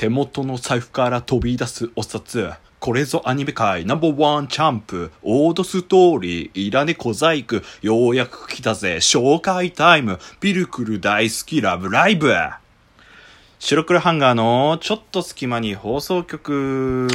[0.00, 2.54] 手元の財布から飛び出すお札。
[2.78, 5.12] これぞアニメ界ナンバーワンチャンプ。
[5.22, 7.60] オードストーリー、イラネ小細工。
[7.82, 8.96] ようやく来たぜ。
[9.02, 10.18] 紹介タイム。
[10.40, 12.34] ピルクル大好きラブライブ。
[13.58, 17.06] 白黒ハンガーのちょっと隙間に放送局。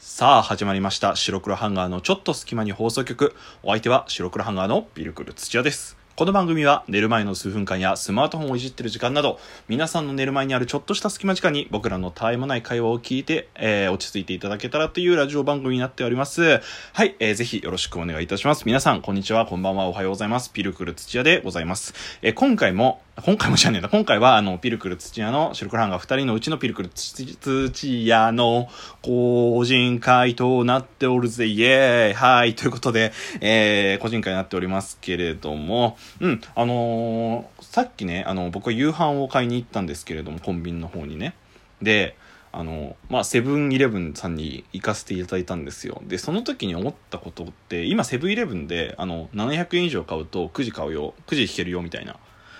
[0.00, 9.38] さあ始まりました白黒ハンガーのちょっと隙間に放送局お相手は白黒ハンガーのピルクル土屋ですこの番組は寝る前の数分間やスマートフォンをいじってる時間など
[9.68, 16.60] 皆さんの寝る前にあるちょっとした隙間時間に僕らのたわいもない会話を聞いて、えー、落ち着いていただけたらというラジオ番組になっております。
[16.92, 18.64] はい、えー、ぜひよろしくお願いいたします。
[18.66, 19.46] 皆さんこんにちは。
[19.46, 19.86] こんばんは。
[19.86, 20.50] おはようございます。
[20.50, 23.88] ピルクル土屋でございます、えー、今回も今回もじゃねえな。
[23.88, 28.68] 今回は、あの、ピルクル土屋の白黒ハンガー二人のうちのピルクル土屋の
[29.02, 41.34] 個人会となっておるぜ、イエーイはい、ということで、えー、個人会になっておりますけれども、うん、あのー、さっきね、あの、僕は夕飯を買いに行ったんですけれども、コンビニの方にね。
[41.82, 42.16] で、
[42.52, 46.02] あの、まあ、セブンイレブンさんに行かせていただいたんですよ。
[46.06, 52.14] で、その時に思ったことって、今セブンイレブンで、あの、700円以上買うと9時買うよ、9時引けるよみたいな。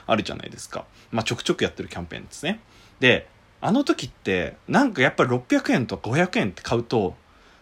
[0.09, 0.84] あるじゃないですか。
[1.12, 2.59] まあ、ちょくちょくやってるキャンペーンですね。
[2.98, 3.28] で、
[3.61, 7.15] あの時って、なんかやっぱり600円とか500円って買うと、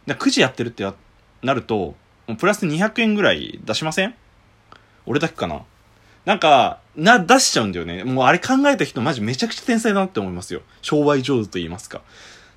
[0.06, 0.86] 9時やってるって
[1.42, 1.94] なると、
[2.38, 4.14] プラス200円ぐらい出しません？
[5.06, 5.62] 俺だけかな？
[6.24, 8.04] なんか、な、出しちゃうんだよね。
[8.04, 10.62] もうあれ考えた人マジめちゃくちゃ天才だなって思いますよ。
[10.82, 12.02] 商売上手と言いますか。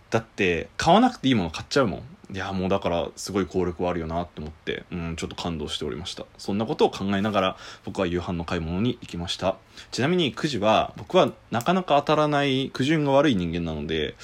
[0.09, 2.03] だって、買わなくていいもの買っちゃうもん。
[2.31, 6.25] いやもうだからすごい効力はあるよなって思って、うん、ちょっと感動しておりました。
[6.37, 9.57] そんなことを考えながら僕は夕飯の買い物に行きました。
[9.91, 14.15] ちなみにくじは僕はなかなか当たらない苦順が悪い人間なので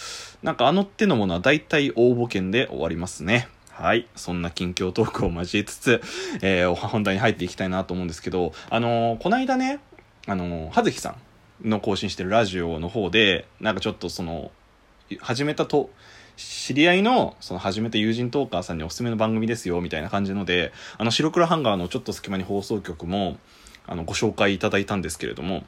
[0.43, 3.49] なんかあの手のものは大体応募券で終わりますね。
[3.71, 4.07] はい。
[4.15, 6.01] そんな近況トークを交えつつ、
[6.41, 9.81] えー、本題に入っていきたいなと思うんですけど、あのー、こないだね、
[10.27, 11.17] あのー、はずきさ
[11.61, 14.51] んの更新してるラジオの方で、なんかちょっとその、
[15.19, 15.89] 始めたと、
[16.37, 23.37] 知り合いの、その初めて友人トーカーさんにおすすめの番組ですよ、みたいな感じので、あの、白黒ハンガーのちょっと隙間に放送局も、
[23.87, 25.63] あの、ご紹介いただいたんですけれども、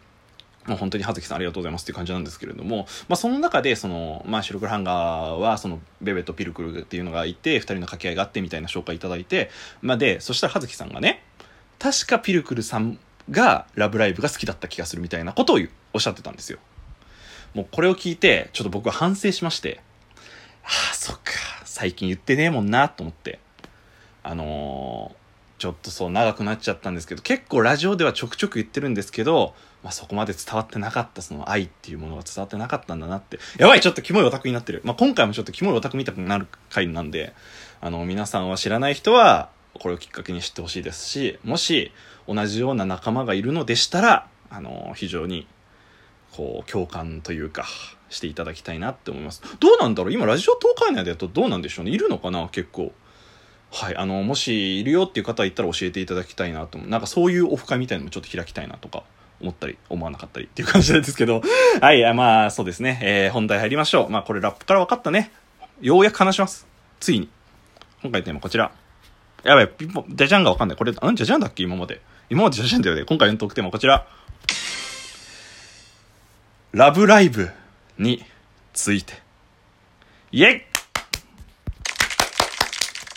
[0.66, 9.50] もう本当に葉月さんありがとうございますっていう感じなんですけれども、まあ、その中で、その、まあ、白黒ハンガーは、その、ベベとピルクルっていうのがいて、二人の掛け合いがあってみたいな紹介いただいて、
[9.81, 11.23] まあ、で、そしたら葉月さんがね、
[11.79, 13.00] 確かピルクルさん
[13.31, 15.59] がラブライブが好きだった気がするみたいなことを
[15.94, 16.59] おっしゃってたんですよ。
[17.53, 19.81] もうこれを聞いて、ちょっと僕は反省しまして、
[20.67, 21.31] ああ、そっか、
[21.63, 23.39] 最近言ってねえもんな、と思って。
[24.23, 33.39] あのー、ちょっとそう長くなっちゃったんですけど、結構ラジオではちょくちょく言ってるんですけど、まあ、そこまで伝わってなかった、その愛っていうものが伝わってなかったんだなって。
[33.57, 34.81] やばい、ちょっとキモいオタクになってる。
[34.83, 37.33] まあ、今回もちょっとキモいオタクみたくなる回なんで、
[37.79, 41.91] あの、皆さんは知らない人は、これをきっかけに知ってほしいですし、もし、
[42.27, 45.47] 同じような仲間がいるのでしたら、あの、非常に、
[46.37, 47.65] こう、共感というか、
[48.09, 49.41] していただきたいなって思います。
[49.59, 50.13] どうなんだろう？
[50.13, 52.47] 今、ラジオ東海内だとどうなんでしょうねいるのかな？
[52.49, 52.93] 結構。
[53.71, 53.97] はい。
[53.97, 56.77] あの、もしいるよっていう方いたら教えていただきたいなと。
[56.77, 59.03] なんかそういうオフ会みたいなのもちょっと開きたいなとか
[59.41, 61.41] 思ったり、思わなかったりっていう感じなんですけど。
[61.81, 62.13] はい。
[62.13, 62.99] まあ、そうですね。
[63.01, 64.09] えー、本題入りましょう。
[64.09, 65.31] まあ、これラップから分かったね。
[65.81, 66.65] ようやく話します。
[67.01, 67.29] ついに。
[68.03, 68.71] 今回のテーマこちら。
[69.43, 70.77] やばい、ピンポン、ジャジャンがわかんない。
[70.77, 71.63] これ、うんジャジャンだっけ？
[71.63, 72.01] 今まで。
[72.29, 73.03] 今までジャジャンだよね。
[73.05, 74.07] 今回のトークテーマこちら。
[76.77, 77.49] ラブライブ
[77.97, 78.23] に
[78.71, 79.15] ついて。
[80.31, 80.61] イェイ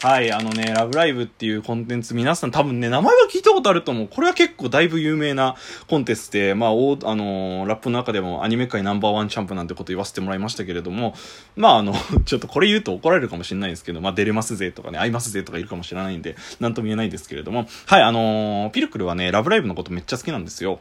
[0.02, 4.08] はい、あのね、ラブライブっていうコンテンツ、皆さん多分ね、名前は聞いたことあると思う。
[4.08, 5.56] これは結構だいぶ有名な
[5.88, 11.12] コンテンツで、まあ、あのー、ラップの中でもアニメ界ナンバーワンチャンプなんてこと言わせてもらいましたけれども、
[11.54, 11.92] まあ、あの、
[12.24, 20.80] ちょっとこれ言うと怒られるかもしれないですけど、まあ、出れますぜとかね、会いますぜとかいるかもしれないんで、なんとも言えないですけれども、はい、あのー、ピルクルはね、ラブライブのことめっちゃ好きなんですよ。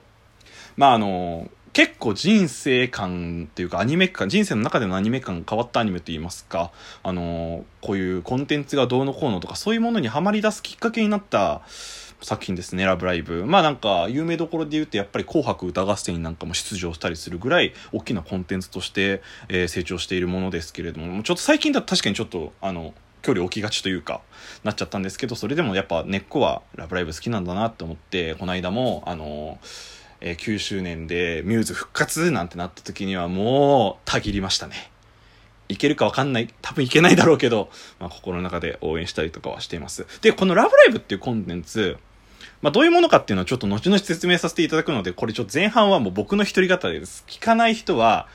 [0.78, 6.72] まあ、あのー結構人生観っていうかアニメ感、人生の中でのアニメ感が変わったアニメといいますか、
[7.04, 11.62] あのー、こういうコンテンツがどうのこうのとかそういうものにはまり出すきっかけになった
[12.22, 13.46] 作品ですね、ラブライブ。
[13.46, 24.22] まあなんか、有名どころで言うとやっぱり紅白歌合戦なんかも出場したりするぐらい大きなコンテンツとして、えー、成長しているものですけれども、ちょっと最近だと確かにちょっと、あの、距離置きがちというか、
[24.64, 34.92] なっちゃったんですけど、それでもやっぱ根っこはラブライブ好きなんだなって思って、この間も、あのーえー、9周年でミューズ復活なんてなった時にはもう、たぎりましたね。
[35.70, 36.54] いけるかわかんない。
[36.62, 37.70] 多分いけないだろうけど、
[38.00, 40.06] まあ、心の中で応援したりとかはしています。
[40.22, 41.98] で、このラブライブっていうコンテンツ、
[42.62, 47.24] まあ、どういうものかっていうのはちょっと後々説明させていただくので、これちょっと前半はもう僕の一人語りです。
[47.28, 48.28] 聞かない人は、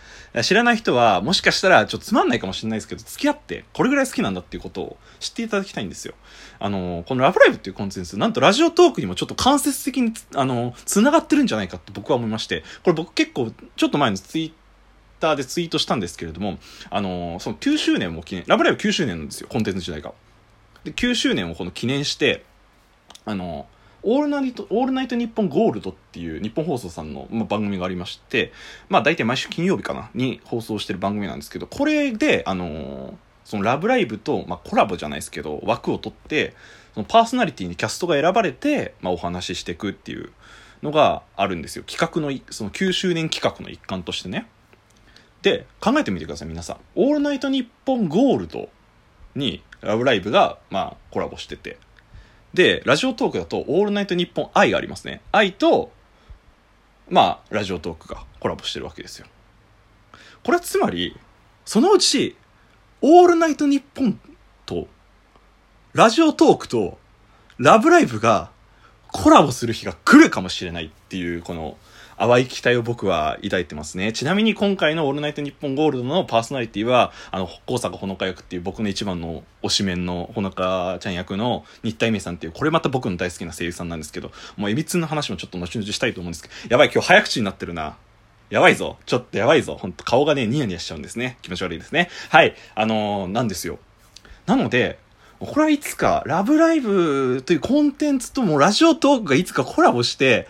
[0.42, 6.14] 知らない人は、もしかしたらちょっとつまんないかもしれないですけど、付き合って、これぐらい好きなんだっていうことを知っていただきたいんですよ。
[6.58, 14.52] あの、このラブライブっていうコンテンツ、なんとラジオトークにもちょっと間接的に、あの、繋がってるんじゃないかって僕は思いまして、これ僕結構、ちょっと前のツイッ
[15.20, 16.58] ターでツイートしたんですけれども、
[16.90, 20.12] あのーその9周年も記念、ラブライブ9周年なんですよ、コンテンツ時代が。
[20.82, 22.44] で、9周年をこの記念して、
[23.26, 23.66] あの
[24.04, 28.52] オールナイト、オールナイトニッポンゴールドっていう日本放送さんの、まあ、番組がありまして、
[28.88, 33.14] まあ大体毎週金曜日かなに放送してる番組なんですけど、これで、あのー
[33.44, 36.54] そのラブライブと、まあコラボじゃないですけど、枠を取って、
[36.94, 40.32] そのパーソナリティにキャストが選ばれて、まあお話ししていくっていう
[40.82, 41.84] のがあるんですよ。
[41.86, 44.48] 企画の、その9周年企画の一環としてね。
[45.42, 46.76] で、考えてみてください、皆さん。
[46.94, 48.70] オールナイトニッポンゴールド
[49.34, 51.76] にラブライブが、まあコラボしてて。
[52.54, 55.20] で、ラジオトークだと、オールナイトニッポン愛がありますね。
[55.32, 55.90] 愛と、
[57.10, 59.26] まあ、ラジオトークがコラボしてるわけですよ。
[60.44, 61.18] これはつまり、
[61.64, 62.36] そのうち、
[63.02, 64.20] オールナイトニッポン
[64.66, 64.86] と、
[65.94, 66.96] ラジオトークと、
[67.58, 68.50] ラブライブが
[69.08, 71.76] コラボする日が来るかもしれないっていう、この、
[72.18, 74.12] 淡い期待を僕は抱いてますね。
[74.12, 87.96] ちなみに今回のオールナイトニッポンゴールドのパーソナリティは、あの、高坂ほのか役っていう僕の一番の推しメンのほのかちゃん役の新田恵美さんっていう、これまた僕の大好きな声優さんなんですけど、もうエビツの話もちょっと後々したいと思うんですけど、やばい、今日早口になってるな。
[88.50, 88.98] やばいぞ。
[89.06, 89.76] ちょっとやばいぞ。
[89.80, 91.38] ほんと顔がね、ニヤニヤしちゃうんですね。
[91.42, 92.08] 気持ち悪いですね。
[92.28, 92.54] はい。
[92.74, 93.78] あのーなんですよ。
[94.46, 94.98] なので、
[95.40, 100.46] これはいつか、ラブライブというコンテンツともラジオトークがいつかコラボして、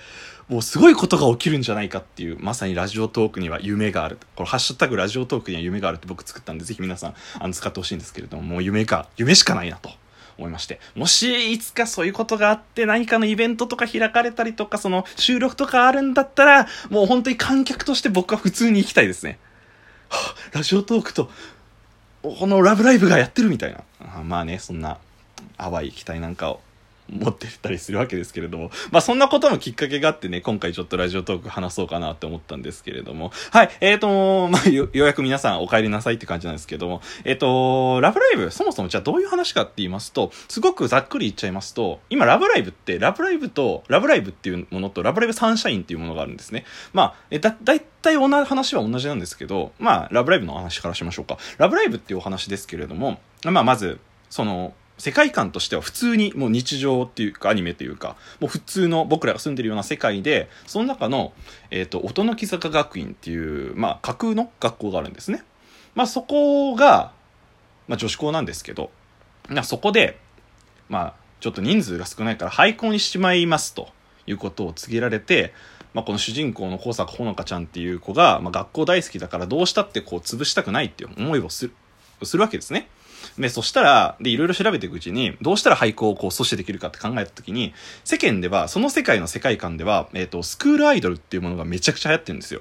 [0.48, 4.18] もうすごいことが起きるんじゃないかっていう、まさにラジオトークには夢がある。
[4.36, 9.90] これ、ハッシュタグラジオトークには夢があるって僕作ったんで、ぜひ皆さん、あの、使ってほしいんですけれども、もう夢か、夢しかないなと。
[10.36, 10.80] 思いまして。
[10.94, 19.38] もし、いつかそういうことがあって、何かのイベントとか開かれたりとか、その、収録とかあるんだったら、もう本当に観客として僕は普通に行きたいですね。
[20.08, 21.30] はあラジオトークと、
[22.22, 23.84] このラブライブがやってるみたいな。
[24.00, 24.98] あまあね、そんな
[25.56, 26.60] 淡い期待なんかを
[27.14, 28.70] 持ってたりするわけですけれども。
[28.90, 33.32] まあそんなこともきっかけがあってね、今回ちょっとラジオトーク話そうかなって思ったんですけれども。
[33.50, 37.00] はい、えーと、 まあよようやく皆さんお帰りなさいって感じなんですけども。
[37.24, 46.64] えーと、ラブライブ、そもそもじゃあどういう話かって言いますと、すごくざっくり言っちゃいますと、今ラブライブって、ラブライブと、ラブライブっていうものと、ラブライブサンシャインっていうものがあるんですね。
[46.92, 51.38] まあ、えだ、だいたい同じ話は同じなんですけど、まあ、ラブライブの話からしましょうか。
[51.58, 53.98] ラブライブっていうお話ですけれども、まあ、まず、
[54.30, 61.32] その、世界観としては普通にもう日常っていうかアニメっていうかもう普通の僕らが住んでるような世界でその中の、
[61.70, 65.42] えー、と音の木坂学院っていう、まあ、架空の学校があるんですね。
[65.94, 67.12] まあ、そこが、
[67.88, 68.90] まあ、女子校なんですけど
[69.48, 70.18] まあそこで、
[70.88, 73.88] まあ、ちょっと人数が少ないから廃校にしまいますと
[74.26, 75.52] いうことを告げられて、
[75.92, 81.74] まあ、この主人公の高坂ほのかちゃんっていう子が、まあ、学校大好きだからどうしたってこう潰したくないっていう思いをする
[82.22, 82.88] するわけですね。
[83.38, 92.60] で、そしたら、で、いろいろ調べていくうちに、どうしたら廃校をこう阻止できるかって考えたときに、世間では、その世界の世界観では、えっ、と、スクールアイドルっていうものがめちゃくちゃ流行ってるんですよ。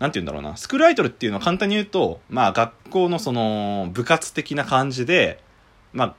[0.00, 0.56] なんて言うんだろうな。
[0.56, 5.40] スクールアイドルっていうのは簡単に言うと、まあ、学校のその、部活的な感じで、
[5.92, 6.14] まあ、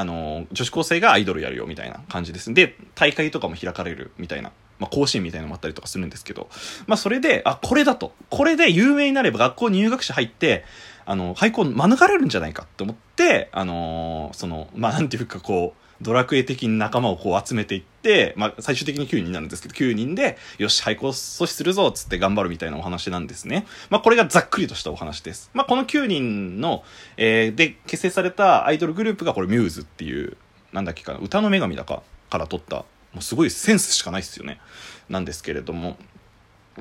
[0.00, 2.54] あの、女子高生がアイドルやるよみたいな感じです。
[2.54, 4.52] で、大会とかも開かれるみたいな。
[4.78, 6.48] まあ、甲子園みたいなのもあったりとかするんですけど、
[6.86, 8.12] まあ、それで、あ、これだと。
[8.30, 10.64] これで有名になれば学校入学者入って、
[11.08, 23.66] あの、廃校免れるんじゃないかって思って、あのーその、まあ、なんていうかこう、ドラクエ的に仲間をこう集めていって、まあ、最終的に9人になるんですけど、9人で、よし、廃校阻止するぞ、つって頑張るみたいなお話なんですね。
[23.88, 25.50] まあ、これがざっくりとしたお話です。
[25.54, 26.84] まあ、この9人の、
[27.16, 30.36] えーで、結成されたアイドルグループがこれミューズっていう、
[30.74, 34.60] なんだっけかな、歌の女神だかから取った、もうすごいセンスしかないですよね。
[35.08, 35.96] なんですけれども、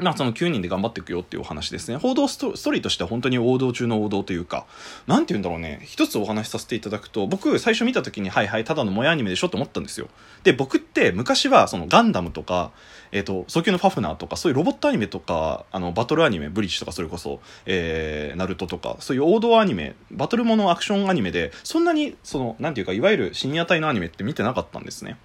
[0.01, 1.97] まあその9人で頑張っていくよっていうお話ですね。
[1.97, 4.65] 報道ストーリーとしては本当に王道中の王道というか、
[5.07, 5.81] なんて言うんだろうね。
[5.83, 10.07] 一つお話しさせていただくと、僕最初見た時に、はいはい、ただの萌えアニメでしょって思ったんですよ。
[10.43, 12.71] で、僕って昔はそのガンダムとか、
[13.11, 25.17] えっ、と、早急のファフナーとか、そういうロボットアニメとか、あの、バトルアニメ、ブリッジとかそれこそ、えー、ナルトとか、そういう王道アニメ、バトルものアクションアニメで、そんなに、その、なんていうか、いわゆる深夜帯のアニメって見てなかったんですね。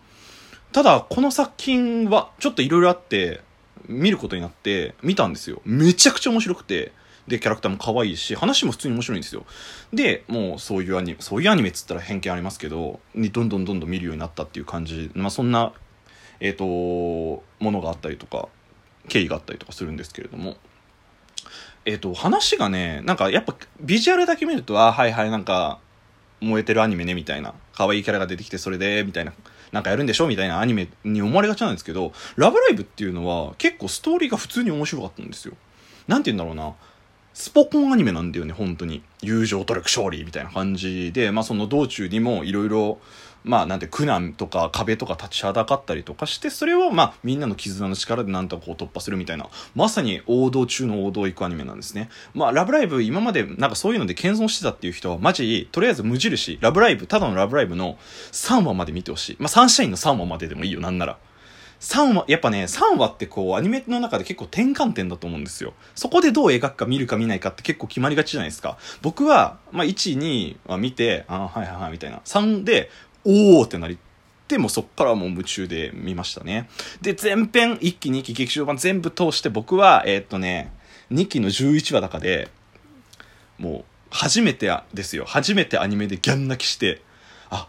[0.72, 3.42] ただ、この作品は、ちょっといろいろあって、
[3.88, 5.60] 見ることになって、見たんですよ。
[5.64, 6.92] めちゃくちゃ面白くて、
[7.28, 9.46] で、キャラクターも可愛いし、話も普通に面白いんですよ。
[9.92, 15.72] で、もうそういうアニメ、そういうアニメっつったら偏見ありますけど、にどんどんどんどん見るようになったっていう感じ、まあそんな、
[16.40, 18.48] えっ、と、ものがあったりとか、
[19.08, 20.56] 経緯があったりとかするんですけれども、
[21.84, 25.78] えっ、と、話がね、なんかやっぱビジュアルだけ見ると、あはいはい、なんか、
[26.40, 27.54] 燃えてるアニメね、みたいな。
[27.72, 29.32] 可愛いキャラが出てきて、それで、みたいな。
[29.72, 35.54] なんかやるんでしょみたいなアニメに思われがちなんですけど、ラブライブっていうのは結構ストーリーが普通に面白かったんですよ。
[36.06, 36.74] なんて言うんだろうな。
[37.34, 39.02] スポコンアニメなんだよね、本当に。
[39.22, 42.98] 友情努力勝利みたいな感じで、まあその道中にもいろいろ、
[43.44, 52.08] まあなんて苦難とか壁とか立ちはだかったりとかして、それをまあみんなの絆の力でなんとかこう突破するみたいな、まさに王道中の王道行くアニメなんですね。
[52.34, 57.98] まあラブライブ今までなんかそういうので謙遜してたっていう人はマジ、とりあえず無印、ラブライブ、ただのラブライブの
[58.32, 59.36] 3話まで見てほしい。
[59.38, 61.18] まあサンシャインの3話まででもいいよ、なんなら。
[61.80, 65.74] 3話、やっぱね、3話ってこう、アニメの中で結構転換点だと思うんですよ。
[65.96, 68.78] そこでどう描くか見るか見ないかって結構決まりがちじゃないですか。
[69.02, 72.20] 僕は、まあ、1、2は見て、あはいはいはい、みたいな。
[72.24, 72.88] 3で、
[73.24, 73.98] おーってなり、
[74.48, 76.68] でもそっからもう夢中で見ましたね。
[77.00, 80.72] で、前編、1期、2期、劇場版全部通して僕は、えー、っとね、
[81.10, 82.48] 2期の11話だかで、
[83.58, 85.24] もう、初めてですよ。
[85.26, 87.00] 初めてアニメでギャン泣きして、
[87.48, 87.66] あ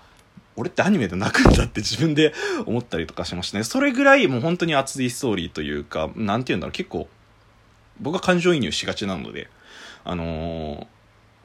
[0.56, 2.34] 俺ってアニメで泣くんだって自分で
[2.66, 3.64] 思ったりとかしましたね。
[3.64, 7.08] それぐらいもう本当に熱いストーリーというか、なんて言うんだろう、結構、
[8.02, 9.50] 僕は感情移入しがちなので、
[10.04, 10.88] あのー、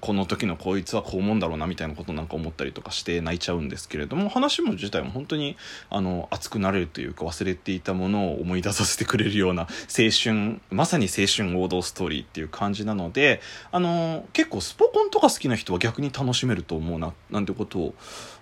[0.00, 5.56] この時のこいつはこう思うんだろうなみたいなことなんか思ったりとかして泣いちゃうんですけれども話も自体も本当に
[5.90, 13.40] あの熱くなれるというか忘れていたものを思い出させてくれるような青春まさに青春王道ストーリーっていう感じなので
[13.72, 17.94] あの結構スポコンとか好きな人は逆に楽しめると思うななんてことを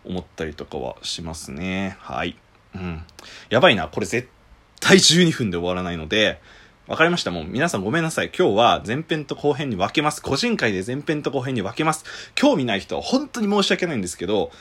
[0.04, 1.96] 思ったりとかはしますね。
[2.00, 2.36] はい。
[2.74, 3.02] うん。
[3.48, 4.28] やばいなこれ絶
[4.80, 6.40] 対12分で終わらないので
[6.86, 7.32] わかりました。
[7.32, 8.26] もう皆さんごめんなさい。
[8.26, 10.22] 今日は前編と後編に分けます。
[10.22, 12.04] 個人会で前編と後編に分けます。
[12.36, 14.52] 興味ない人本当に申し訳ないんですけど、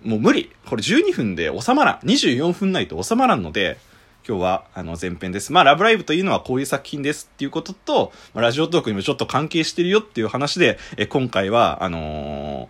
[0.00, 0.52] もう無理。
[0.68, 1.98] これ12分で収まらん。
[2.06, 3.78] 24分ないと収まらんので、
[4.24, 5.52] 今日はあの前編です。
[5.52, 12.68] まあ、ラブライブというのはこういう作品ですっていうことと、まあ、ラジオトークにもちょっと関係してるよっていう話で、え今回は、あの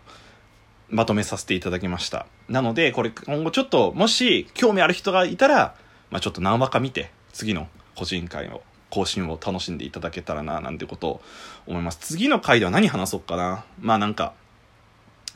[0.91, 2.25] ー、まとめさせていただきました。
[2.49, 5.75] なので、これ今後ちょっと、もし興味ある人がいたら、
[6.11, 11.21] まあ、ちょっと何話か見て、次の個人会を更新を楽しんでいただけたらな、なんてことを
[11.67, 11.99] 思います。
[11.99, 13.65] 次の回では何話そうかな。
[13.81, 14.35] まあなんか、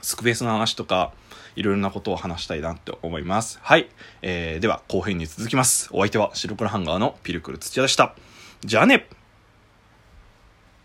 [0.03, 1.13] スクベースの話とか、
[1.57, 3.59] いろいろなことを話したいなって思います。
[3.63, 3.89] はい。
[4.21, 5.89] えー、では後編に続きます。
[5.93, 8.15] お相手は白黒ハンガーのピルクル土屋でした。
[8.63, 9.09] じゃあね